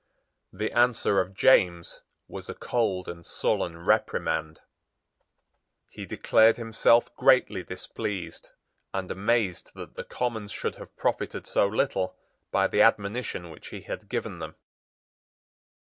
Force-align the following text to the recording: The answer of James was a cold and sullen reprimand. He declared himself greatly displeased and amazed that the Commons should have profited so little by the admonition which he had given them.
The 0.51 0.71
answer 0.71 1.19
of 1.21 1.35
James 1.35 2.01
was 2.27 2.49
a 2.49 2.55
cold 2.55 3.07
and 3.07 3.23
sullen 3.23 3.85
reprimand. 3.85 4.59
He 5.91 6.07
declared 6.07 6.57
himself 6.57 7.15
greatly 7.15 7.61
displeased 7.61 8.49
and 8.95 9.11
amazed 9.11 9.75
that 9.75 9.93
the 9.93 10.03
Commons 10.03 10.51
should 10.51 10.73
have 10.77 10.97
profited 10.97 11.45
so 11.45 11.67
little 11.67 12.17
by 12.49 12.65
the 12.65 12.81
admonition 12.81 13.51
which 13.51 13.67
he 13.67 13.81
had 13.81 14.09
given 14.09 14.39
them. 14.39 14.55